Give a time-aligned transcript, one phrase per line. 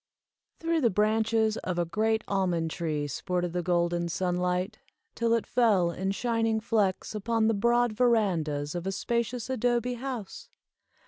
[0.59, 4.79] Through the branches of a great almond tree sported the golden sunlight,
[5.13, 10.49] till it fell in shining flecks upon the broad verandas of a spacious adobe house.